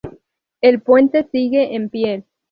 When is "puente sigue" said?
0.81-1.75